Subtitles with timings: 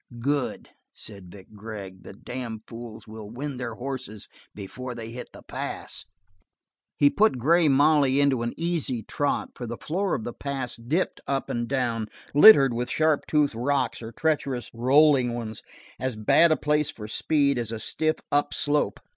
[0.17, 2.01] "Good," said Vic Gregg.
[2.01, 6.05] "The damn fools will wind their horses before they hit the pass."
[6.97, 11.21] He put Grey Molly into an easy trot, for the floor of the pass dipped
[11.27, 15.61] up and down, littered with sharp toothed rocks or treacherous, rolling ones,
[15.99, 18.99] as bad a place for speed as a stiff upslope.